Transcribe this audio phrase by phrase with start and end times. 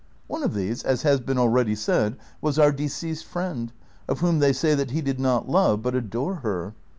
[0.25, 3.71] One of these, as has been already said, was our deceased friend,
[4.07, 6.73] of whom they say that he did not love but adore her.